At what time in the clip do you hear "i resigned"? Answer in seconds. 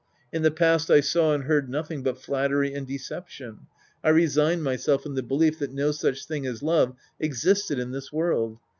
4.03-4.63